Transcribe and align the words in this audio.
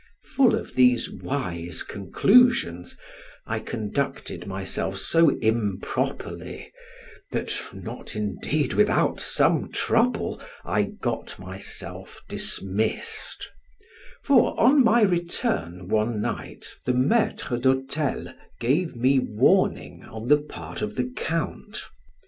Full 0.33 0.55
of 0.55 0.73
these 0.73 1.11
wise 1.11 1.83
conclusions, 1.83 2.97
I 3.45 3.59
conducted 3.59 4.47
myself 4.47 4.97
so 4.97 5.29
improperly, 5.43 6.71
that 7.29 7.51
(not 7.71 8.15
indeed 8.15 8.73
without 8.73 9.19
some 9.19 9.71
trouble) 9.71 10.41
I 10.65 10.81
got 10.85 11.37
myself 11.37 12.23
dismissed; 12.27 13.47
for 14.23 14.59
on 14.59 14.83
my 14.83 15.03
return 15.03 15.87
one 15.87 16.19
night 16.19 16.65
the 16.83 16.93
maitre 16.93 17.59
de 17.59 17.69
hotel 17.73 18.33
gave 18.59 18.95
me 18.95 19.19
warning 19.19 20.01
on 20.05 20.29
the 20.29 20.39
part 20.41 20.81
of 20.81 20.95
the 20.95 21.11
count. 21.15 21.79